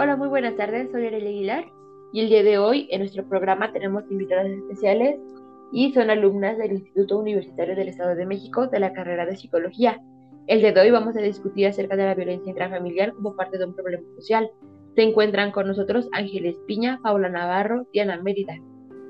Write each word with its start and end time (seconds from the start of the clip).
Hola, 0.00 0.14
muy 0.14 0.28
buenas 0.28 0.54
tardes, 0.54 0.92
soy 0.92 1.08
Arely 1.08 1.26
Aguilar 1.26 1.72
y 2.12 2.20
el 2.20 2.28
día 2.28 2.44
de 2.44 2.56
hoy 2.56 2.86
en 2.92 3.00
nuestro 3.00 3.28
programa 3.28 3.72
tenemos 3.72 4.04
invitadas 4.08 4.46
especiales 4.46 5.18
y 5.72 5.92
son 5.92 6.08
alumnas 6.08 6.56
del 6.56 6.70
Instituto 6.70 7.18
Universitario 7.18 7.74
del 7.74 7.88
Estado 7.88 8.14
de 8.14 8.24
México 8.24 8.68
de 8.68 8.78
la 8.78 8.92
carrera 8.92 9.26
de 9.26 9.34
Psicología. 9.34 10.00
El 10.46 10.60
día 10.60 10.70
de 10.70 10.82
hoy 10.82 10.92
vamos 10.92 11.16
a 11.16 11.20
discutir 11.20 11.66
acerca 11.66 11.96
de 11.96 12.04
la 12.04 12.14
violencia 12.14 12.48
intrafamiliar 12.48 13.12
como 13.12 13.34
parte 13.34 13.58
de 13.58 13.64
un 13.64 13.74
problema 13.74 14.06
social. 14.14 14.48
Se 14.94 15.02
encuentran 15.02 15.50
con 15.50 15.66
nosotros 15.66 16.08
Ángeles 16.12 16.54
Piña, 16.68 17.00
Paula 17.02 17.28
Navarro, 17.28 17.84
Diana 17.92 18.22
Mérida. 18.22 18.54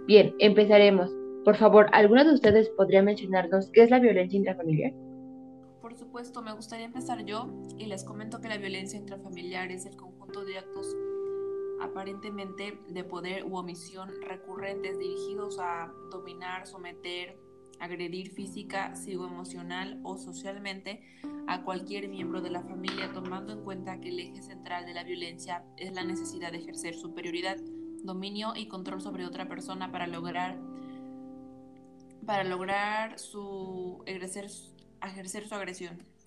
Bien, 0.07 0.34
empezaremos. 0.39 1.15
Por 1.45 1.57
favor, 1.57 1.89
¿alguna 1.93 2.25
de 2.25 2.33
ustedes 2.33 2.70
podría 2.70 3.02
mencionarnos 3.02 3.70
qué 3.75 3.83
es 3.83 3.91
la 3.91 3.98
violencia 3.98 4.39
intrafamiliar? 4.39 4.95
Por 5.83 5.95
supuesto, 5.95 6.41
me 6.41 6.55
gustaría 6.55 6.87
empezar 6.87 7.27
yo 7.27 7.51
y 7.77 7.84
les 7.84 8.05
comento 8.05 8.41
que 8.41 8.48
la 8.48 8.57
violencia 8.57 8.98
intrafamiliar 8.98 9.70
es 9.70 9.84
el 9.84 9.95
conjunto 9.95 10.18
de 10.28 10.59
actos 10.59 10.95
aparentemente 11.80 12.78
de 12.88 13.05
poder 13.05 13.45
u 13.45 13.56
omisión 13.56 14.10
recurrentes 14.20 14.98
dirigidos 14.98 15.59
a 15.59 15.91
dominar, 16.10 16.66
someter, 16.66 17.38
agredir 17.80 18.30
física, 18.30 18.95
psicoemocional 18.95 20.01
o 20.02 20.18
socialmente 20.18 21.02
a 21.46 21.62
cualquier 21.62 22.09
miembro 22.09 22.42
de 22.42 22.51
la 22.51 22.62
familia, 22.62 23.12
tomando 23.12 23.52
en 23.54 23.64
cuenta 23.64 24.01
que 24.01 24.10
el 24.10 24.20
eje 24.20 24.42
central 24.42 24.84
de 24.84 24.95
la 24.95 25.04
violencia 25.04 25.64
es 25.77 25.95
la 25.95 26.04
necesidad 26.04 26.52
de 26.52 26.59
ejercer 26.59 26.95
superioridad, 26.95 27.56
dominio 28.02 28.52
y 28.54 28.68
control 28.68 29.01
sobre 29.01 29.24
otra 29.24 29.48
persona 29.48 29.90
para 29.90 30.06
lograr 30.06 30.59
para 32.26 32.45
lograr 32.45 33.18
su 33.18 34.02
ejercer, 34.04 34.51
ejercer 35.02 35.48
su 35.48 35.54
agresión. 35.54 36.18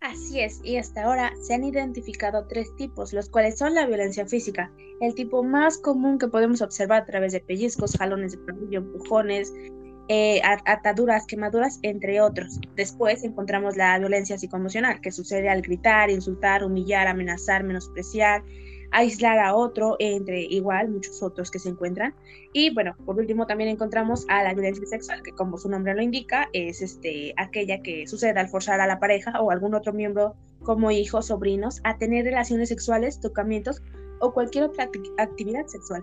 Así 0.00 0.40
es, 0.40 0.60
y 0.62 0.76
hasta 0.76 1.02
ahora 1.02 1.32
se 1.42 1.54
han 1.54 1.64
identificado 1.64 2.46
tres 2.46 2.74
tipos, 2.76 3.12
los 3.12 3.28
cuales 3.28 3.58
son 3.58 3.74
la 3.74 3.86
violencia 3.86 4.26
física, 4.26 4.70
el 5.00 5.14
tipo 5.14 5.42
más 5.42 5.78
común 5.78 6.18
que 6.18 6.28
podemos 6.28 6.62
observar 6.62 7.02
a 7.02 7.06
través 7.06 7.32
de 7.32 7.40
pellizcos, 7.40 7.96
jalones 7.96 8.32
de 8.32 8.44
cabello, 8.44 8.78
empujones, 8.78 9.52
eh, 10.08 10.40
ataduras, 10.64 11.26
quemaduras, 11.26 11.80
entre 11.82 12.20
otros. 12.20 12.60
Después 12.76 13.24
encontramos 13.24 13.76
la 13.76 13.98
violencia 13.98 14.38
psicoemocional, 14.38 15.00
que 15.00 15.10
sucede 15.10 15.48
al 15.48 15.62
gritar, 15.62 16.10
insultar, 16.10 16.64
humillar, 16.64 17.08
amenazar, 17.08 17.64
menospreciar, 17.64 18.42
aislar 18.90 19.38
a 19.38 19.54
otro, 19.54 19.96
entre 19.98 20.42
igual 20.42 20.88
muchos 20.88 21.22
otros 21.22 21.50
que 21.50 21.58
se 21.58 21.68
encuentran. 21.68 22.14
Y 22.52 22.72
bueno, 22.74 22.96
por 23.04 23.16
último 23.18 23.46
también 23.46 23.70
encontramos 23.70 24.24
a 24.28 24.42
la 24.42 24.54
violencia 24.54 24.86
sexual, 24.86 25.22
que 25.22 25.32
como 25.32 25.58
su 25.58 25.68
nombre 25.68 25.94
lo 25.94 26.02
indica, 26.02 26.48
es 26.52 26.82
este, 26.82 27.34
aquella 27.36 27.82
que 27.82 28.06
sucede 28.06 28.38
al 28.38 28.48
forzar 28.48 28.80
a 28.80 28.86
la 28.86 28.98
pareja 28.98 29.40
o 29.40 29.50
algún 29.50 29.74
otro 29.74 29.92
miembro 29.92 30.34
como 30.62 30.90
hijos, 30.90 31.26
sobrinos, 31.26 31.80
a 31.84 31.98
tener 31.98 32.24
relaciones 32.24 32.68
sexuales, 32.68 33.20
tocamientos 33.20 33.82
o 34.20 34.32
cualquier 34.32 34.64
otra 34.64 34.90
actividad 35.18 35.66
sexual. 35.66 36.02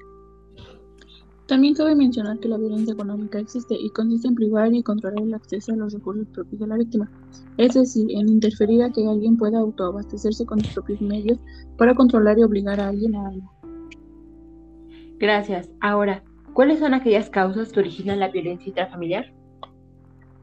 También 1.47 1.75
cabe 1.75 1.95
mencionar 1.95 2.39
que 2.39 2.49
la 2.49 2.57
violencia 2.57 2.93
económica 2.93 3.37
existe 3.39 3.75
y 3.75 3.91
consiste 3.91 4.27
en 4.27 4.35
privar 4.35 4.73
y 4.73 4.81
controlar 4.81 5.21
el 5.21 5.33
acceso 5.35 5.73
a 5.73 5.75
los 5.75 5.93
recursos 5.93 6.27
propios 6.29 6.59
de 6.59 6.67
la 6.67 6.75
víctima, 6.75 7.11
es 7.57 7.75
decir, 7.75 8.07
en 8.09 8.29
interferir 8.29 8.81
a 8.81 8.91
que 8.91 9.07
alguien 9.07 9.37
pueda 9.37 9.59
autoabastecerse 9.59 10.45
con 10.45 10.59
sus 10.63 10.73
propios 10.73 11.01
medios 11.01 11.37
para 11.77 11.93
controlar 11.93 12.39
y 12.39 12.43
obligar 12.43 12.79
a 12.79 12.87
alguien 12.87 13.15
a 13.15 13.27
algo. 13.27 13.51
Gracias. 15.19 15.69
Ahora, 15.81 16.23
¿cuáles 16.53 16.79
son 16.79 16.95
aquellas 16.95 17.29
causas 17.29 17.71
que 17.71 17.79
originan 17.79 18.19
la 18.19 18.29
violencia 18.29 18.69
intrafamiliar? 18.69 19.31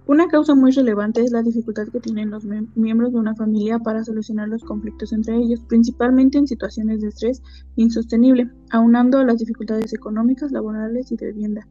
Una 0.06 0.26
causa 0.26 0.54
muy 0.56 0.72
relevante 0.72 1.22
es 1.22 1.30
la 1.30 1.42
dificultad 1.42 1.86
que 1.88 2.00
tienen 2.00 2.30
los 2.30 2.44
miembros 2.74 3.12
de 3.12 3.20
una 3.20 3.36
familia 3.36 3.78
para 3.78 4.02
solucionar 4.02 4.48
los 4.48 4.64
conflictos 4.64 5.12
entre 5.12 5.36
ellos, 5.36 5.60
principalmente 5.68 6.38
en 6.38 6.48
situaciones 6.48 7.00
de 7.00 7.08
estrés 7.08 7.40
insostenible, 7.76 8.50
aunando 8.70 9.22
las 9.22 9.38
dificultades 9.38 9.92
económicas, 9.92 10.50
laborales 10.50 11.12
y 11.12 11.16
de 11.16 11.32
vivienda. 11.32 11.68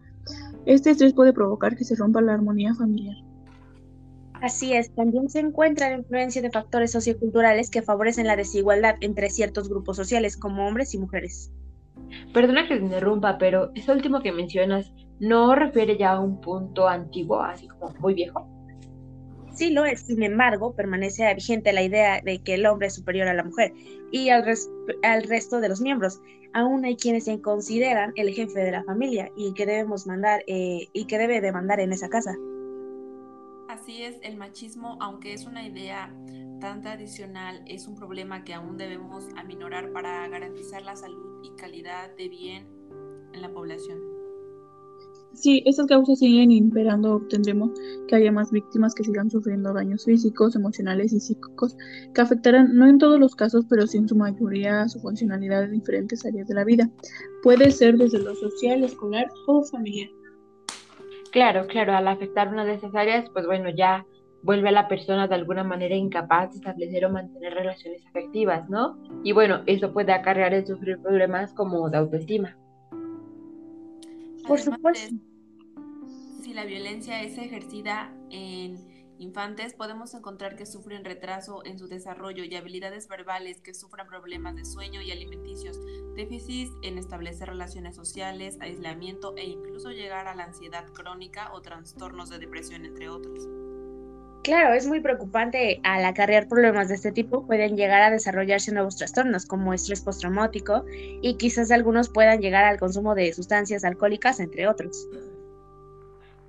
Este 0.65 0.91
estrés 0.91 1.13
puede 1.13 1.33
provocar 1.33 1.75
que 1.75 1.83
se 1.83 1.95
rompa 1.95 2.21
la 2.21 2.33
armonía 2.33 2.73
familiar. 2.73 3.17
Así 4.41 4.73
es, 4.73 4.91
también 4.95 5.29
se 5.29 5.39
encuentra 5.39 5.89
la 5.89 5.97
influencia 5.97 6.41
de 6.41 6.49
factores 6.49 6.91
socioculturales 6.91 7.69
que 7.69 7.81
favorecen 7.81 8.27
la 8.27 8.35
desigualdad 8.35 8.95
entre 9.01 9.29
ciertos 9.29 9.69
grupos 9.69 9.97
sociales, 9.97 10.37
como 10.37 10.67
hombres 10.67 10.95
y 10.95 10.99
mujeres. 10.99 11.51
Perdona 12.33 12.67
que 12.67 12.77
te 12.77 12.83
interrumpa, 12.83 13.37
pero 13.37 13.71
eso 13.75 13.91
último 13.91 14.21
que 14.21 14.31
mencionas 14.31 14.91
no 15.21 15.53
refiere 15.53 15.97
ya 15.97 16.13
a 16.13 16.19
un 16.19 16.41
punto 16.41 16.87
antiguo, 16.87 17.41
así 17.41 17.67
como 17.67 17.93
muy 17.99 18.15
viejo. 18.15 18.47
Sí 19.53 19.69
lo 19.69 19.85
es, 19.85 20.01
sin 20.01 20.23
embargo, 20.23 20.73
permanece 20.73 21.31
vigente 21.35 21.73
la 21.73 21.83
idea 21.83 22.21
de 22.21 22.39
que 22.39 22.55
el 22.55 22.65
hombre 22.65 22.87
es 22.87 22.95
superior 22.95 23.27
a 23.27 23.35
la 23.35 23.43
mujer 23.43 23.71
y 24.11 24.29
al, 24.29 24.43
al 25.03 25.23
resto 25.23 25.61
de 25.61 25.69
los 25.69 25.79
miembros. 25.79 26.19
Aún 26.53 26.85
hay 26.85 26.97
quienes 26.97 27.25
se 27.25 27.39
consideran 27.39 28.13
el 28.15 28.33
jefe 28.33 28.59
de 28.59 28.71
la 28.71 28.83
familia 28.83 29.29
y 29.37 29.53
que 29.53 29.67
debemos 29.67 30.07
mandar 30.07 30.41
eh, 30.47 30.87
y 30.91 31.05
que 31.05 31.19
debe 31.19 31.39
de 31.39 31.51
mandar 31.51 31.79
en 31.79 31.93
esa 31.93 32.09
casa. 32.09 32.35
Así 33.69 34.01
es, 34.01 34.17
el 34.23 34.37
machismo, 34.37 34.97
aunque 34.99 35.33
es 35.33 35.45
una 35.45 35.65
idea 35.65 36.11
tan 36.59 36.81
tradicional, 36.81 37.63
es 37.67 37.87
un 37.87 37.95
problema 37.95 38.43
que 38.43 38.55
aún 38.55 38.75
debemos 38.75 39.27
aminorar 39.37 39.91
para 39.91 40.27
garantizar 40.29 40.81
la 40.81 40.95
salud 40.95 41.43
y 41.43 41.55
calidad 41.55 42.09
de 42.15 42.27
bien 42.27 42.67
en 43.33 43.41
la 43.41 43.51
población. 43.53 44.10
Si 45.33 45.63
estas 45.65 45.87
causas 45.87 46.19
siguen 46.19 46.51
imperando, 46.51 47.15
obtendremos 47.15 47.71
que 48.07 48.15
haya 48.15 48.31
más 48.31 48.51
víctimas 48.51 48.93
que 48.93 49.03
sigan 49.03 49.29
sufriendo 49.29 49.73
daños 49.73 50.05
físicos, 50.05 50.55
emocionales 50.55 51.13
y 51.13 51.19
psíquicos 51.19 51.75
que 52.13 52.21
afectarán, 52.21 52.75
no 52.75 52.87
en 52.87 52.97
todos 52.97 53.19
los 53.19 53.35
casos, 53.35 53.65
pero 53.69 53.87
sí 53.87 53.97
en 53.97 54.07
su 54.07 54.15
mayoría, 54.15 54.87
su 54.87 54.99
funcionalidad 54.99 55.63
en 55.63 55.71
diferentes 55.71 56.25
áreas 56.25 56.47
de 56.47 56.55
la 56.55 56.63
vida. 56.63 56.89
Puede 57.43 57.71
ser 57.71 57.97
desde 57.97 58.19
lo 58.19 58.35
social, 58.35 58.83
escolar 58.83 59.27
o 59.47 59.63
familiar. 59.63 60.09
Claro, 61.31 61.65
claro, 61.67 61.93
al 61.93 62.07
afectar 62.07 62.49
una 62.49 62.65
de 62.65 62.73
esas 62.73 62.93
áreas, 62.93 63.29
pues 63.33 63.45
bueno, 63.45 63.69
ya 63.69 64.05
vuelve 64.43 64.69
a 64.69 64.73
la 64.73 64.87
persona 64.87 65.27
de 65.27 65.35
alguna 65.35 65.63
manera 65.63 65.95
incapaz 65.95 66.51
de 66.51 66.57
establecer 66.57 67.05
o 67.05 67.09
mantener 67.09 67.53
relaciones 67.53 68.05
afectivas, 68.07 68.69
¿no? 68.69 68.97
Y 69.23 69.31
bueno, 69.31 69.61
eso 69.65 69.93
puede 69.93 70.11
acarrear 70.11 70.53
el 70.53 70.65
sufrir 70.65 70.99
problemas 71.01 71.53
como 71.53 71.89
de 71.89 71.97
autoestima. 71.97 72.57
Por 74.51 74.59
supuesto. 74.59 75.15
si 76.43 76.53
la 76.53 76.65
violencia 76.65 77.23
es 77.23 77.37
ejercida 77.37 78.13
en 78.31 78.85
infantes, 79.17 79.73
podemos 79.73 80.13
encontrar 80.13 80.57
que 80.57 80.65
sufren 80.65 81.05
retraso 81.05 81.63
en 81.63 81.79
su 81.79 81.87
desarrollo 81.87 82.43
y 82.43 82.53
habilidades 82.55 83.07
verbales, 83.07 83.61
que 83.61 83.73
sufran 83.73 84.07
problemas 84.07 84.57
de 84.57 84.65
sueño 84.65 85.01
y 85.01 85.09
alimenticios, 85.09 85.79
déficits 86.17 86.73
en 86.81 86.97
establecer 86.97 87.47
relaciones 87.47 87.95
sociales, 87.95 88.57
aislamiento 88.59 89.37
e 89.37 89.45
incluso 89.45 89.91
llegar 89.91 90.27
a 90.27 90.35
la 90.35 90.43
ansiedad 90.43 90.85
crónica 90.91 91.53
o 91.53 91.61
trastornos 91.61 92.29
de 92.29 92.39
depresión, 92.39 92.85
entre 92.85 93.07
otros. 93.07 93.47
Claro, 94.43 94.73
es 94.73 94.87
muy 94.87 95.01
preocupante 95.01 95.79
al 95.83 96.03
acarrear 96.03 96.47
problemas 96.47 96.87
de 96.89 96.95
este 96.95 97.11
tipo, 97.11 97.45
pueden 97.45 97.77
llegar 97.77 98.01
a 98.01 98.09
desarrollarse 98.09 98.71
nuevos 98.71 98.95
trastornos 98.95 99.45
como 99.45 99.71
estrés 99.71 100.01
postraumático 100.01 100.83
y 101.21 101.35
quizás 101.35 101.69
algunos 101.69 102.09
puedan 102.09 102.41
llegar 102.41 102.65
al 102.65 102.79
consumo 102.79 103.13
de 103.13 103.33
sustancias 103.33 103.83
alcohólicas, 103.83 104.39
entre 104.39 104.67
otros. 104.67 105.07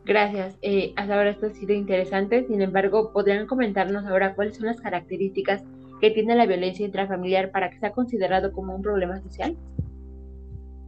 Gracias. 0.07 0.57
Eh, 0.63 0.95
hasta 0.97 1.15
ahora 1.15 1.31
esto 1.31 1.47
ha 1.47 1.51
sido 1.51 1.75
interesante, 1.75 2.47
sin 2.47 2.63
embargo, 2.63 3.13
¿podrían 3.13 3.47
comentarnos 3.47 4.07
ahora 4.07 4.35
cuáles 4.35 4.57
son 4.57 4.67
las 4.67 4.81
características 4.81 5.63
que 6.01 6.11
tiene 6.11 6.35
la 6.35 6.47
violencia 6.47 6.87
intrafamiliar 6.87 7.51
para 7.51 7.71
que 7.71 7.79
sea 7.79 7.93
considerado 7.93 8.53
como 8.53 8.75
un 8.75 8.83
problema 8.83 9.21
social? 9.21 9.57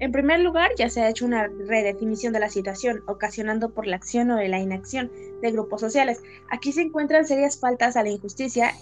En 0.01 0.13
primer 0.13 0.41
lugar, 0.41 0.73
ya 0.77 0.91
se 0.91 1.03
ha 1.03 1.09
hecho 1.09 1.25
una 1.25 1.47
redefinición 1.47 2.33
de 2.33 2.41
la 2.41 2.49
situación, 2.49 3.03
ocasionando 3.07 3.73
por 3.73 3.87
la 3.87 3.97
acción 3.97 4.31
o 4.31 4.43
la 4.43 4.59
inacción 4.59 5.11
de 5.41 5.53
grupos 5.53 5.81
sociales. 5.81 6.21
Aquí 6.51 6.73
se 6.73 6.83
encuentran 6.83 7.27
serias 7.27 7.59
faltas 7.59 7.97
a 7.97 8.03
la 8.03 8.11
injusticia, 8.11 8.73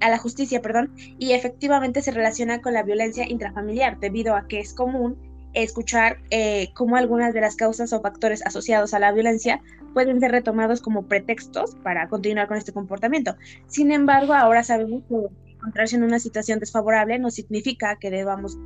a 0.00 0.08
la 0.08 0.18
justicia, 0.18 0.62
perdón, 0.62 0.94
y 1.18 1.32
efectivamente 1.32 2.00
se 2.00 2.10
relaciona 2.10 2.62
con 2.62 2.72
la 2.72 2.82
violencia 2.82 3.28
intrafamiliar, 3.28 4.00
debido 4.00 4.34
a 4.34 4.48
que 4.48 4.60
es 4.60 4.72
común 4.72 5.18
escuchar 5.52 6.18
eh, 6.30 6.70
cómo 6.74 6.96
algunas 6.96 7.34
de 7.34 7.40
las 7.40 7.56
causas 7.56 7.92
o 7.92 8.00
factores 8.00 8.44
asociados 8.46 8.94
a 8.94 8.98
la 8.98 9.12
violencia 9.12 9.60
pueden 9.92 10.20
ser 10.20 10.30
retomados 10.30 10.80
como 10.80 11.06
pretextos 11.06 11.74
para 11.82 12.08
continuar 12.08 12.48
con 12.48 12.56
este 12.56 12.72
comportamiento. 12.72 13.36
Sin 13.66 13.90
embargo, 13.92 14.32
ahora 14.32 14.62
sabemos 14.62 15.02
que 15.08 15.16
encontrarse 15.52 15.96
en 15.96 16.04
una 16.04 16.20
situación 16.20 16.60
desfavorable 16.60 17.18
no 17.18 17.30
significa 17.30 17.96
que 17.96 18.10
debamos 18.10 18.56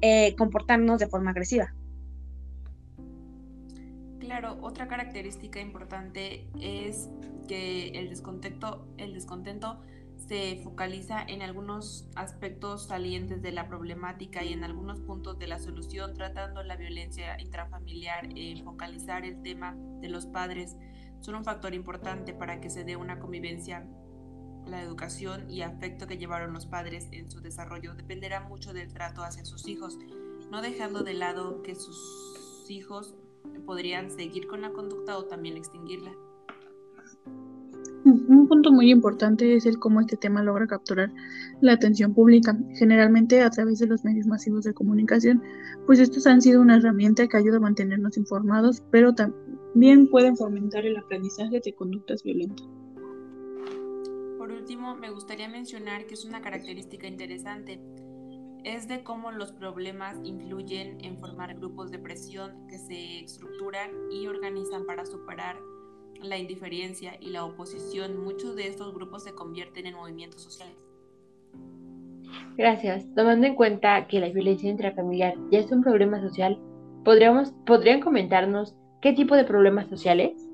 eh, 0.00 0.34
comportarnos 0.36 0.98
de 0.98 1.06
forma 1.06 1.30
agresiva. 1.30 1.74
Claro, 4.18 4.58
otra 4.60 4.88
característica 4.88 5.60
importante 5.60 6.46
es 6.60 7.08
que 7.48 7.88
el 7.88 8.10
descontento, 8.10 8.86
el 8.98 9.14
descontento 9.14 9.80
se 10.28 10.60
focaliza 10.62 11.22
en 11.22 11.40
algunos 11.40 12.06
aspectos 12.14 12.88
salientes 12.88 13.40
de 13.40 13.52
la 13.52 13.66
problemática 13.66 14.44
y 14.44 14.52
en 14.52 14.64
algunos 14.64 15.00
puntos 15.00 15.38
de 15.38 15.46
la 15.46 15.58
solución, 15.58 16.12
tratando 16.12 16.62
la 16.62 16.76
violencia 16.76 17.40
intrafamiliar, 17.40 18.28
eh, 18.36 18.60
focalizar 18.62 19.24
el 19.24 19.40
tema 19.42 19.74
de 20.00 20.08
los 20.08 20.26
padres, 20.26 20.76
son 21.20 21.36
un 21.36 21.44
factor 21.44 21.72
importante 21.72 22.34
para 22.34 22.60
que 22.60 22.68
se 22.68 22.84
dé 22.84 22.96
una 22.96 23.18
convivencia 23.18 23.86
la 24.68 24.82
educación 24.82 25.50
y 25.50 25.62
afecto 25.62 26.06
que 26.06 26.18
llevaron 26.18 26.52
los 26.52 26.66
padres 26.66 27.08
en 27.12 27.30
su 27.30 27.40
desarrollo 27.40 27.94
dependerá 27.94 28.40
mucho 28.40 28.72
del 28.72 28.92
trato 28.92 29.22
hacia 29.22 29.44
sus 29.44 29.66
hijos, 29.68 29.98
no 30.50 30.62
dejando 30.62 31.02
de 31.02 31.14
lado 31.14 31.62
que 31.62 31.74
sus 31.74 32.66
hijos 32.68 33.14
podrían 33.64 34.10
seguir 34.10 34.46
con 34.46 34.60
la 34.60 34.70
conducta 34.70 35.16
o 35.16 35.24
también 35.24 35.56
extinguirla. 35.56 36.12
Un 38.04 38.48
punto 38.48 38.72
muy 38.72 38.90
importante 38.90 39.54
es 39.54 39.66
el 39.66 39.78
cómo 39.78 40.00
este 40.00 40.16
tema 40.16 40.42
logra 40.42 40.66
capturar 40.66 41.12
la 41.60 41.72
atención 41.72 42.14
pública, 42.14 42.56
generalmente 42.74 43.42
a 43.42 43.50
través 43.50 43.78
de 43.80 43.86
los 43.86 44.04
medios 44.04 44.26
masivos 44.26 44.64
de 44.64 44.72
comunicación, 44.72 45.42
pues 45.86 45.98
estos 45.98 46.26
han 46.26 46.40
sido 46.40 46.60
una 46.62 46.76
herramienta 46.76 47.26
que 47.26 47.36
ayuda 47.36 47.58
a 47.58 47.60
mantenernos 47.60 48.16
informados, 48.16 48.82
pero 48.90 49.14
también 49.14 50.08
pueden 50.08 50.36
fomentar 50.36 50.86
el 50.86 50.96
aprendizaje 50.96 51.60
de 51.62 51.74
conductas 51.74 52.22
violentas. 52.22 52.66
Por 54.38 54.52
último, 54.52 54.94
me 54.94 55.10
gustaría 55.10 55.48
mencionar 55.48 56.06
que 56.06 56.14
es 56.14 56.24
una 56.24 56.40
característica 56.40 57.08
interesante, 57.08 57.80
es 58.64 58.86
de 58.86 59.02
cómo 59.02 59.32
los 59.32 59.52
problemas 59.52 60.16
influyen 60.24 60.98
en 61.04 61.18
formar 61.18 61.54
grupos 61.54 61.90
de 61.90 61.98
presión 61.98 62.66
que 62.68 62.78
se 62.78 63.20
estructuran 63.20 63.90
y 64.10 64.26
organizan 64.26 64.86
para 64.86 65.04
superar 65.06 65.56
la 66.20 66.38
indiferencia 66.38 67.16
y 67.20 67.30
la 67.30 67.44
oposición, 67.44 68.22
muchos 68.22 68.56
de 68.56 68.68
estos 68.68 68.94
grupos 68.94 69.24
se 69.24 69.34
convierten 69.34 69.86
en 69.86 69.94
movimientos 69.94 70.42
sociales. 70.42 70.76
Gracias. 72.56 73.06
Tomando 73.14 73.46
en 73.46 73.54
cuenta 73.54 74.06
que 74.08 74.20
la 74.20 74.28
violencia 74.28 74.70
intrafamiliar 74.70 75.34
ya 75.50 75.60
es 75.60 75.70
un 75.70 75.82
problema 75.82 76.20
social, 76.20 76.58
¿podríamos, 77.04 77.52
¿podrían 77.66 78.00
comentarnos 78.00 78.74
qué 79.00 79.12
tipo 79.12 79.36
de 79.36 79.44
problemas 79.44 79.88
sociales? 79.88 80.47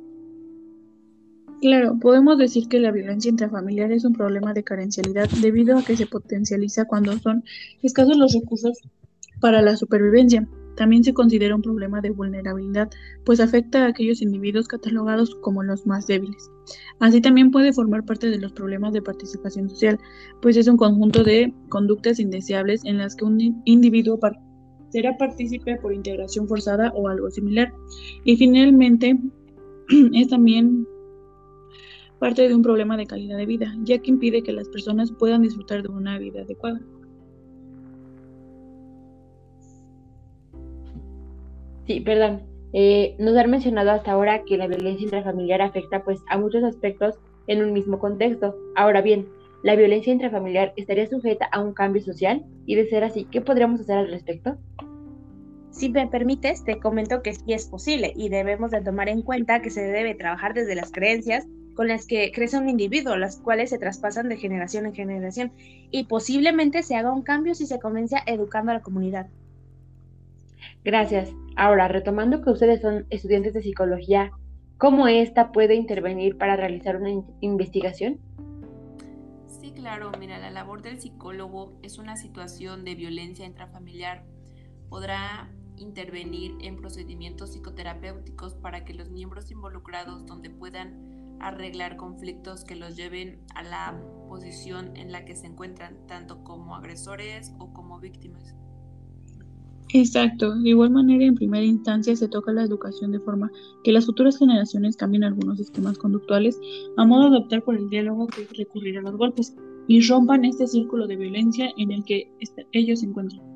Claro, 1.60 1.98
podemos 1.98 2.38
decir 2.38 2.68
que 2.68 2.78
la 2.78 2.90
violencia 2.90 3.30
intrafamiliar 3.30 3.90
es 3.92 4.04
un 4.04 4.12
problema 4.12 4.52
de 4.52 4.64
carencialidad 4.64 5.28
debido 5.40 5.78
a 5.78 5.82
que 5.82 5.96
se 5.96 6.06
potencializa 6.06 6.84
cuando 6.84 7.18
son 7.18 7.44
escasos 7.82 8.16
los 8.16 8.34
recursos 8.34 8.78
para 9.40 9.62
la 9.62 9.76
supervivencia. 9.76 10.46
También 10.76 11.04
se 11.04 11.14
considera 11.14 11.54
un 11.54 11.62
problema 11.62 12.00
de 12.00 12.10
vulnerabilidad, 12.10 12.90
pues 13.24 13.40
afecta 13.40 13.84
a 13.84 13.88
aquellos 13.88 14.20
individuos 14.22 14.66
catalogados 14.66 15.34
como 15.36 15.62
los 15.62 15.86
más 15.86 16.06
débiles. 16.06 16.50
Así 16.98 17.20
también 17.20 17.50
puede 17.50 17.72
formar 17.72 18.04
parte 18.04 18.28
de 18.28 18.38
los 18.38 18.52
problemas 18.52 18.92
de 18.92 19.02
participación 19.02 19.68
social, 19.70 19.98
pues 20.42 20.56
es 20.56 20.66
un 20.66 20.76
conjunto 20.76 21.22
de 21.22 21.54
conductas 21.68 22.18
indeseables 22.18 22.84
en 22.84 22.98
las 22.98 23.14
que 23.14 23.24
un 23.24 23.62
individuo 23.64 24.18
será 24.90 25.16
partícipe 25.16 25.76
por 25.76 25.92
integración 25.92 26.48
forzada 26.48 26.92
o 26.94 27.08
algo 27.08 27.30
similar. 27.30 27.72
Y 28.24 28.36
finalmente 28.36 29.18
es 30.12 30.28
también 30.28 30.86
parte 32.18 32.48
de 32.48 32.54
un 32.54 32.62
problema 32.62 32.96
de 32.96 33.06
calidad 33.06 33.36
de 33.36 33.46
vida, 33.46 33.74
ya 33.82 33.98
que 33.98 34.10
impide 34.10 34.42
que 34.42 34.52
las 34.52 34.68
personas 34.68 35.12
puedan 35.12 35.42
disfrutar 35.42 35.82
de 35.82 35.88
una 35.88 36.18
vida 36.18 36.42
adecuada. 36.42 36.80
Sí, 41.86 42.00
perdón. 42.00 42.42
Eh, 42.72 43.14
nos 43.18 43.36
han 43.36 43.50
mencionado 43.50 43.90
hasta 43.92 44.12
ahora 44.12 44.42
que 44.44 44.56
la 44.56 44.66
violencia 44.66 45.04
intrafamiliar 45.04 45.62
afecta 45.62 46.02
pues 46.02 46.20
a 46.28 46.38
muchos 46.38 46.64
aspectos 46.64 47.16
en 47.46 47.62
un 47.62 47.72
mismo 47.72 47.98
contexto. 47.98 48.56
Ahora 48.74 49.00
bien, 49.00 49.28
¿la 49.62 49.76
violencia 49.76 50.12
intrafamiliar 50.12 50.72
estaría 50.76 51.06
sujeta 51.06 51.46
a 51.52 51.60
un 51.60 51.72
cambio 51.72 52.02
social? 52.02 52.44
Y 52.66 52.74
de 52.74 52.88
ser 52.88 53.04
así, 53.04 53.26
¿qué 53.30 53.40
podríamos 53.40 53.80
hacer 53.80 53.98
al 53.98 54.10
respecto? 54.10 54.56
Si 55.70 55.88
me 55.88 56.06
permites, 56.06 56.64
te 56.64 56.78
comento 56.78 57.22
que 57.22 57.34
sí 57.34 57.52
es 57.52 57.66
posible 57.66 58.12
y 58.16 58.28
debemos 58.28 58.70
de 58.70 58.80
tomar 58.80 59.08
en 59.08 59.22
cuenta 59.22 59.60
que 59.60 59.70
se 59.70 59.82
debe 59.82 60.14
trabajar 60.14 60.54
desde 60.54 60.74
las 60.74 60.90
creencias 60.90 61.46
con 61.74 61.88
las 61.88 62.06
que 62.06 62.30
crece 62.32 62.58
un 62.58 62.68
individuo, 62.68 63.16
las 63.16 63.36
cuales 63.36 63.70
se 63.70 63.78
traspasan 63.78 64.28
de 64.28 64.36
generación 64.36 64.86
en 64.86 64.94
generación 64.94 65.52
y 65.90 66.04
posiblemente 66.04 66.82
se 66.82 66.96
haga 66.96 67.12
un 67.12 67.22
cambio 67.22 67.54
si 67.54 67.66
se 67.66 67.80
comienza 67.80 68.18
educando 68.26 68.70
a 68.70 68.74
la 68.74 68.82
comunidad. 68.82 69.28
Gracias. 70.84 71.30
Ahora, 71.56 71.88
retomando 71.88 72.42
que 72.42 72.50
ustedes 72.50 72.80
son 72.80 73.06
estudiantes 73.10 73.54
de 73.54 73.62
psicología, 73.62 74.30
¿cómo 74.78 75.08
ésta 75.08 75.52
puede 75.52 75.74
intervenir 75.74 76.36
para 76.36 76.56
realizar 76.56 76.96
una 76.96 77.24
investigación? 77.40 78.18
Sí, 79.46 79.72
claro. 79.72 80.12
Mira, 80.18 80.38
la 80.38 80.50
labor 80.50 80.82
del 80.82 81.00
psicólogo 81.00 81.72
es 81.82 81.98
una 81.98 82.16
situación 82.16 82.84
de 82.84 82.94
violencia 82.94 83.46
intrafamiliar. 83.46 84.24
Podrá 84.88 85.48
intervenir 85.76 86.56
en 86.60 86.76
procedimientos 86.76 87.50
psicoterapéuticos 87.52 88.54
para 88.54 88.84
que 88.84 88.94
los 88.94 89.10
miembros 89.10 89.50
involucrados 89.50 90.26
donde 90.26 90.50
puedan 90.50 91.13
arreglar 91.40 91.96
conflictos 91.96 92.64
que 92.64 92.76
los 92.76 92.96
lleven 92.96 93.40
a 93.54 93.62
la 93.62 94.00
posición 94.28 94.96
en 94.96 95.12
la 95.12 95.24
que 95.24 95.36
se 95.36 95.46
encuentran, 95.46 95.96
tanto 96.06 96.42
como 96.42 96.76
agresores 96.76 97.52
o 97.58 97.72
como 97.72 98.00
víctimas. 98.00 98.54
Exacto. 99.92 100.56
De 100.56 100.70
igual 100.70 100.90
manera, 100.90 101.24
en 101.24 101.36
primera 101.36 101.64
instancia 101.64 102.16
se 102.16 102.26
toca 102.26 102.52
la 102.52 102.64
educación 102.64 103.12
de 103.12 103.20
forma 103.20 103.50
que 103.84 103.92
las 103.92 104.06
futuras 104.06 104.38
generaciones 104.38 104.96
cambien 104.96 105.22
algunos 105.22 105.60
esquemas 105.60 105.98
conductuales 105.98 106.58
a 106.96 107.04
modo 107.04 107.30
de 107.30 107.38
optar 107.38 107.62
por 107.62 107.76
el 107.76 107.88
diálogo 107.90 108.26
que 108.26 108.48
recurrir 108.56 108.98
a 108.98 109.02
los 109.02 109.16
golpes 109.16 109.54
y 109.86 110.00
rompan 110.00 110.44
este 110.44 110.66
círculo 110.66 111.06
de 111.06 111.16
violencia 111.16 111.70
en 111.76 111.92
el 111.92 112.02
que 112.04 112.28
ellos 112.72 113.00
se 113.00 113.06
encuentran. 113.06 113.53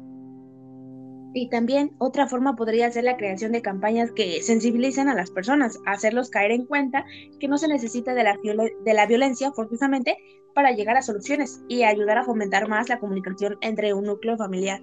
Y 1.40 1.48
también 1.48 1.92
otra 1.98 2.26
forma 2.26 2.56
podría 2.56 2.90
ser 2.90 3.04
la 3.04 3.16
creación 3.16 3.52
de 3.52 3.62
campañas 3.62 4.10
que 4.10 4.42
sensibilicen 4.42 5.08
a 5.08 5.14
las 5.14 5.30
personas, 5.30 5.78
hacerlos 5.86 6.30
caer 6.30 6.50
en 6.50 6.66
cuenta 6.66 7.04
que 7.38 7.46
no 7.46 7.58
se 7.58 7.68
necesita 7.68 8.12
de 8.12 8.24
la, 8.24 8.36
de 8.84 8.94
la 8.94 9.06
violencia 9.06 9.52
forzosamente 9.52 10.16
para 10.52 10.72
llegar 10.72 10.96
a 10.96 11.02
soluciones 11.02 11.62
y 11.68 11.84
ayudar 11.84 12.18
a 12.18 12.24
fomentar 12.24 12.68
más 12.68 12.88
la 12.88 12.98
comunicación 12.98 13.56
entre 13.60 13.94
un 13.94 14.06
núcleo 14.06 14.36
familiar. 14.36 14.82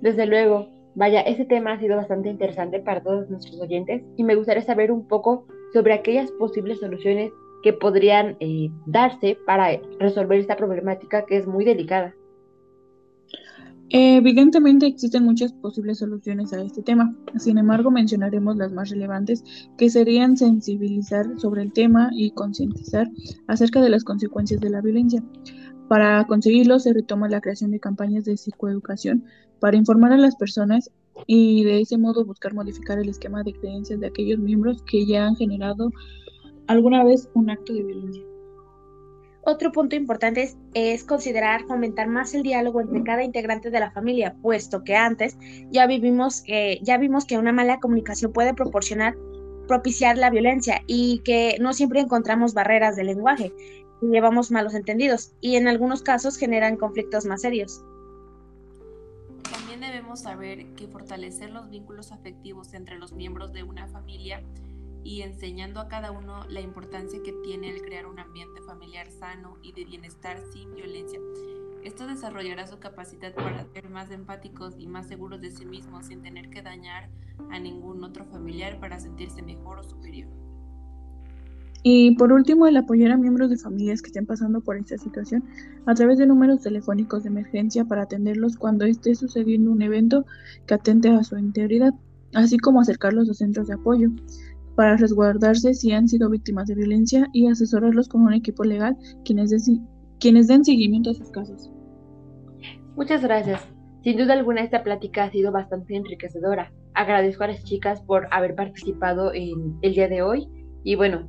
Desde 0.00 0.26
luego, 0.26 0.66
vaya, 0.96 1.20
ese 1.20 1.44
tema 1.44 1.74
ha 1.74 1.78
sido 1.78 1.96
bastante 1.96 2.28
interesante 2.28 2.80
para 2.80 3.00
todos 3.00 3.30
nuestros 3.30 3.60
oyentes 3.60 4.02
y 4.16 4.24
me 4.24 4.34
gustaría 4.34 4.64
saber 4.64 4.90
un 4.90 5.06
poco 5.06 5.46
sobre 5.72 5.92
aquellas 5.92 6.32
posibles 6.32 6.80
soluciones 6.80 7.30
que 7.62 7.72
podrían 7.72 8.36
eh, 8.40 8.68
darse 8.86 9.38
para 9.46 9.80
resolver 10.00 10.40
esta 10.40 10.56
problemática 10.56 11.24
que 11.24 11.36
es 11.36 11.46
muy 11.46 11.64
delicada. 11.64 12.16
Evidentemente 13.90 14.86
existen 14.86 15.24
muchas 15.24 15.52
posibles 15.52 15.98
soluciones 15.98 16.52
a 16.52 16.62
este 16.62 16.82
tema, 16.82 17.14
sin 17.36 17.58
embargo 17.58 17.90
mencionaremos 17.90 18.56
las 18.56 18.72
más 18.72 18.90
relevantes 18.90 19.44
que 19.76 19.90
serían 19.90 20.36
sensibilizar 20.36 21.26
sobre 21.38 21.62
el 21.62 21.72
tema 21.72 22.10
y 22.12 22.30
concientizar 22.30 23.08
acerca 23.46 23.82
de 23.82 23.90
las 23.90 24.02
consecuencias 24.02 24.60
de 24.60 24.70
la 24.70 24.80
violencia. 24.80 25.22
Para 25.88 26.24
conseguirlo 26.26 26.78
se 26.78 26.94
retoma 26.94 27.28
la 27.28 27.42
creación 27.42 27.70
de 27.70 27.80
campañas 27.80 28.24
de 28.24 28.36
psicoeducación 28.36 29.24
para 29.60 29.76
informar 29.76 30.12
a 30.12 30.18
las 30.18 30.34
personas 30.36 30.90
y 31.26 31.62
de 31.64 31.82
ese 31.82 31.98
modo 31.98 32.24
buscar 32.24 32.54
modificar 32.54 32.98
el 32.98 33.10
esquema 33.10 33.42
de 33.42 33.52
creencias 33.52 34.00
de 34.00 34.06
aquellos 34.06 34.38
miembros 34.38 34.82
que 34.82 35.06
ya 35.06 35.26
han 35.26 35.36
generado 35.36 35.90
alguna 36.66 37.04
vez 37.04 37.28
un 37.34 37.50
acto 37.50 37.74
de 37.74 37.82
violencia. 37.82 38.24
Otro 39.46 39.72
punto 39.72 39.94
importante 39.94 40.54
es, 40.72 41.04
considerar 41.04 41.64
fomentar 41.66 42.08
más 42.08 42.32
el 42.32 42.42
diálogo 42.42 42.80
entre 42.80 43.02
cada 43.02 43.24
integrante 43.24 43.70
de 43.70 43.80
la 43.80 43.90
familia, 43.90 44.34
puesto 44.40 44.84
que 44.84 44.96
antes 44.96 45.36
ya 45.70 45.86
vivimos, 45.86 46.44
ya 46.82 46.96
vimos 46.96 47.26
que 47.26 47.36
una 47.36 47.52
mala 47.52 47.78
comunicación 47.78 48.32
puede 48.32 48.54
proporcionar, 48.54 49.14
propiciar 49.68 50.16
la 50.16 50.30
violencia 50.30 50.82
y 50.86 51.20
que 51.24 51.56
no 51.60 51.74
siempre 51.74 52.00
encontramos 52.00 52.54
barreras 52.54 52.96
de 52.96 53.04
lenguaje 53.04 53.52
y 54.00 54.06
llevamos 54.06 54.50
malos 54.50 54.74
entendidos 54.74 55.32
y 55.40 55.56
en 55.56 55.68
algunos 55.68 56.02
casos 56.02 56.38
generan 56.38 56.76
conflictos 56.76 57.26
más 57.26 57.42
serios. 57.42 57.82
Debemos 59.80 60.20
saber 60.20 60.66
que 60.76 60.88
fortalecer 60.88 61.50
los 61.50 61.68
vínculos 61.68 62.10
afectivos 62.10 62.72
entre 62.72 62.98
los 62.98 63.12
miembros 63.12 63.52
de 63.52 63.64
una 63.64 63.86
familia 63.86 64.42
y 65.04 65.22
enseñando 65.22 65.80
a 65.80 65.88
cada 65.88 66.10
uno 66.10 66.44
la 66.48 66.60
importancia 66.60 67.22
que 67.22 67.32
tiene 67.44 67.70
el 67.70 67.82
crear 67.82 68.06
un 68.06 68.18
ambiente 68.18 68.62
familiar 68.62 69.10
sano 69.10 69.58
y 69.62 69.72
de 69.72 69.84
bienestar 69.84 70.40
sin 70.52 70.74
violencia. 70.74 71.20
Esto 71.84 72.06
desarrollará 72.06 72.66
su 72.66 72.78
capacidad 72.78 73.34
para 73.34 73.66
ser 73.66 73.90
más 73.90 74.10
empáticos 74.10 74.74
y 74.78 74.86
más 74.86 75.06
seguros 75.06 75.42
de 75.42 75.50
sí 75.50 75.66
mismos 75.66 76.06
sin 76.06 76.22
tener 76.22 76.48
que 76.48 76.62
dañar 76.62 77.10
a 77.50 77.58
ningún 77.58 78.02
otro 78.02 78.24
familiar 78.24 78.80
para 78.80 78.98
sentirse 78.98 79.42
mejor 79.42 79.78
o 79.78 79.82
superior. 79.82 80.30
Y 81.86 82.16
por 82.16 82.32
último, 82.32 82.66
el 82.66 82.78
apoyar 82.78 83.10
a 83.10 83.18
miembros 83.18 83.50
de 83.50 83.58
familias 83.58 84.00
que 84.00 84.06
estén 84.06 84.24
pasando 84.24 84.62
por 84.62 84.78
esta 84.78 84.96
situación 84.96 85.44
a 85.84 85.94
través 85.94 86.16
de 86.16 86.26
números 86.26 86.62
telefónicos 86.62 87.24
de 87.24 87.28
emergencia 87.28 87.84
para 87.84 88.04
atenderlos 88.04 88.56
cuando 88.56 88.86
esté 88.86 89.14
sucediendo 89.14 89.70
un 89.70 89.82
evento 89.82 90.24
que 90.66 90.72
atente 90.72 91.10
a 91.10 91.22
su 91.22 91.36
integridad, 91.36 91.92
así 92.32 92.56
como 92.56 92.80
acercarlos 92.80 93.28
a 93.28 93.34
centros 93.34 93.66
de 93.66 93.74
apoyo 93.74 94.08
para 94.74 94.96
resguardarse 94.96 95.74
si 95.74 95.92
han 95.92 96.08
sido 96.08 96.30
víctimas 96.30 96.66
de 96.66 96.74
violencia 96.74 97.28
y 97.32 97.46
asesorarlos 97.46 98.08
con 98.08 98.22
un 98.22 98.32
equipo 98.32 98.64
legal 98.64 98.96
quienes, 99.24 99.52
quienes 100.20 100.48
den 100.48 100.64
seguimiento 100.64 101.10
a 101.10 101.14
sus 101.14 101.30
casos. 101.30 101.70
Muchas 102.96 103.22
gracias. 103.22 103.66
Sin 104.02 104.16
duda 104.16 104.34
alguna 104.34 104.62
esta 104.62 104.82
plática 104.82 105.24
ha 105.24 105.30
sido 105.30 105.52
bastante 105.52 105.96
enriquecedora. 105.96 106.72
Agradezco 106.94 107.44
a 107.44 107.48
las 107.48 107.64
chicas 107.64 108.02
por 108.02 108.28
haber 108.30 108.54
participado 108.54 109.32
en 109.32 109.76
el 109.82 109.94
día 109.94 110.08
de 110.08 110.22
hoy 110.22 110.48
y 110.84 110.94
bueno, 110.96 111.28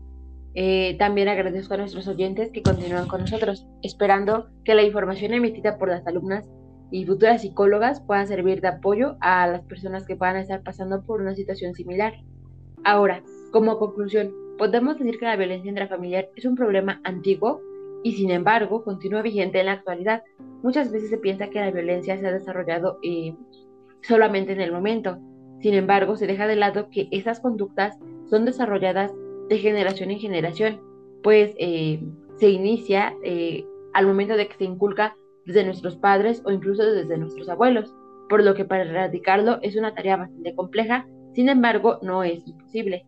Eh, 0.58 0.96
también 0.98 1.28
agradezco 1.28 1.74
a 1.74 1.78
nuestros 1.78 2.08
oyentes 2.08 2.50
que 2.50 2.64
continúan 2.64 3.10
con 3.10 3.20
nosotros, 3.20 3.68
esperando 3.82 4.48
que 4.64 4.74
la 4.74 4.84
información 4.84 5.34
emitida 5.34 5.78
por 5.78 5.90
las 5.90 6.08
alumnas 6.08 6.46
y 6.92 7.06
futuras 7.06 7.42
psicólogas 7.42 8.00
pueda 8.00 8.26
servir 8.26 8.62
de 8.62 8.70
apoyo 8.70 9.18
a 9.20 9.48
las 9.48 9.64
personas 9.66 10.06
que 10.06 10.16
puedan 10.16 10.38
estar 10.38 10.64
pasando 10.64 11.04
por 11.04 11.20
una 11.20 11.36
situación 11.36 11.74
similar. 11.74 12.14
Ahora, 12.86 13.22
como 13.56 13.80
conclusión, 13.80 14.36
podemos 14.58 15.00
decir 15.00 15.18
que 15.18 15.24
la 15.24 15.38
violencia 15.38 15.70
intrafamiliar 15.70 16.28
es 16.36 16.44
un 16.44 16.56
problema 16.56 17.00
antiguo 17.06 17.62
y 18.04 18.12
sin 18.12 18.30
embargo 18.30 18.84
continúa 18.84 19.22
vigente 19.22 19.62
en 19.62 19.68
la 19.68 19.72
actualidad. 19.72 20.24
Muchas 20.62 20.92
veces 20.92 21.10
se 21.10 21.20
piensa 21.20 21.50
que 21.50 21.62
la 21.62 21.72
violencia 21.72 22.18
se 22.18 22.28
ha 22.28 22.34
desarrollado 22.34 23.00
eh, 23.02 23.34
solamente 24.02 24.52
en 24.52 24.60
el 24.60 24.74
momento. 24.74 25.20
Sin 25.62 25.74
embargo, 25.74 26.18
se 26.18 26.28
deja 26.28 26.48
de 26.48 26.58
lado 26.58 26.90
que 26.92 27.08
esas 27.12 27.40
conductas 27.40 27.98
son 28.30 28.44
desarrolladas 28.44 29.14
de 29.48 29.58
generación 29.58 30.12
en 30.12 30.20
generación, 30.20 30.82
pues 31.24 31.56
eh, 31.58 32.04
se 32.36 32.50
inicia 32.50 33.16
eh, 33.24 33.64
al 33.94 34.06
momento 34.06 34.36
de 34.36 34.50
que 34.50 34.58
se 34.58 34.66
inculca 34.66 35.16
desde 35.46 35.64
nuestros 35.64 35.96
padres 35.96 36.42
o 36.44 36.52
incluso 36.52 36.84
desde 36.84 37.18
nuestros 37.18 37.48
abuelos, 37.48 37.96
por 38.28 38.44
lo 38.44 38.54
que 38.54 38.66
para 38.66 38.84
erradicarlo 38.84 39.60
es 39.62 39.78
una 39.78 39.96
tarea 39.96 40.18
bastante 40.18 40.54
compleja, 40.56 41.08
sin 41.34 41.48
embargo 41.48 42.00
no 42.02 42.22
es 42.22 42.46
imposible. 42.46 43.06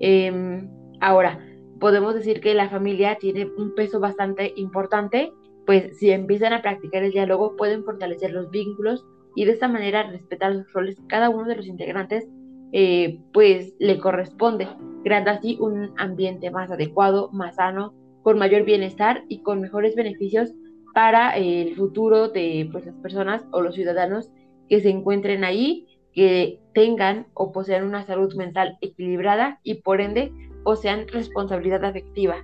Em, 0.00 0.68
ahora, 1.00 1.40
podemos 1.80 2.14
decir 2.14 2.40
que 2.40 2.54
la 2.54 2.68
familia 2.68 3.16
tiene 3.18 3.46
un 3.56 3.74
peso 3.74 4.00
bastante 4.00 4.52
importante, 4.56 5.32
pues 5.66 5.98
si 5.98 6.10
empiezan 6.10 6.52
a 6.52 6.62
practicar 6.62 7.02
el 7.02 7.12
diálogo 7.12 7.56
pueden 7.56 7.84
fortalecer 7.84 8.32
los 8.32 8.50
vínculos 8.50 9.04
y 9.34 9.44
de 9.44 9.52
esta 9.52 9.68
manera 9.68 10.04
respetar 10.04 10.54
los 10.54 10.72
roles 10.72 10.96
cada 11.08 11.28
uno 11.28 11.44
de 11.44 11.56
los 11.56 11.66
integrantes 11.66 12.26
eh, 12.72 13.20
pues 13.32 13.74
le 13.78 13.98
corresponde, 13.98 14.68
creando 15.04 15.30
así 15.30 15.56
un 15.60 15.92
ambiente 15.98 16.50
más 16.50 16.70
adecuado, 16.70 17.30
más 17.32 17.56
sano, 17.56 17.94
con 18.22 18.38
mayor 18.38 18.64
bienestar 18.64 19.24
y 19.28 19.42
con 19.42 19.60
mejores 19.60 19.94
beneficios 19.94 20.52
para 20.92 21.36
el 21.36 21.76
futuro 21.76 22.28
de 22.28 22.68
pues, 22.72 22.86
las 22.86 22.96
personas 22.96 23.46
o 23.52 23.60
los 23.60 23.74
ciudadanos 23.74 24.30
que 24.68 24.80
se 24.80 24.90
encuentren 24.90 25.44
ahí, 25.44 25.86
que 26.16 26.58
tengan 26.72 27.26
o 27.34 27.52
posean 27.52 27.84
una 27.84 28.06
salud 28.06 28.34
mental 28.34 28.78
equilibrada 28.80 29.60
y 29.62 29.74
por 29.74 30.00
ende 30.00 30.32
posean 30.64 31.06
responsabilidad 31.08 31.84
afectiva. 31.84 32.42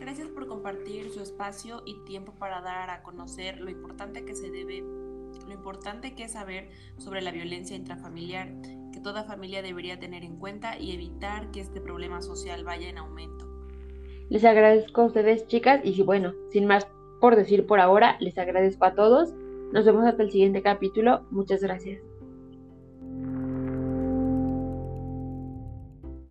Gracias 0.00 0.28
por 0.28 0.48
compartir 0.48 1.10
su 1.10 1.20
espacio 1.20 1.82
y 1.84 2.02
tiempo 2.06 2.32
para 2.32 2.62
dar 2.62 2.88
a 2.88 3.02
conocer 3.02 3.60
lo 3.60 3.70
importante 3.70 4.24
que 4.24 4.34
se 4.34 4.50
debe 4.50 4.82
lo 5.46 5.54
importante 5.54 6.14
que 6.14 6.24
es 6.24 6.32
saber 6.32 6.68
sobre 6.98 7.22
la 7.22 7.30
violencia 7.30 7.76
intrafamiliar, 7.76 8.48
que 8.92 9.00
toda 9.00 9.24
familia 9.24 9.62
debería 9.62 9.98
tener 9.98 10.22
en 10.22 10.36
cuenta 10.36 10.78
y 10.78 10.92
evitar 10.92 11.50
que 11.50 11.60
este 11.60 11.80
problema 11.80 12.20
social 12.22 12.64
vaya 12.64 12.88
en 12.88 12.98
aumento. 12.98 13.46
Les 14.28 14.44
agradezco 14.44 15.02
a 15.02 15.04
ustedes, 15.06 15.46
chicas, 15.46 15.80
y 15.84 16.02
bueno, 16.02 16.34
sin 16.50 16.66
más 16.66 16.86
por 17.20 17.36
decir 17.36 17.66
por 17.66 17.80
ahora, 17.80 18.16
les 18.20 18.36
agradezco 18.38 18.84
a 18.84 18.94
todos. 18.94 19.34
Nos 19.72 19.84
vemos 19.84 20.04
hasta 20.04 20.22
el 20.22 20.30
siguiente 20.30 20.62
capítulo. 20.62 21.22
Muchas 21.30 21.62
gracias. 21.62 22.07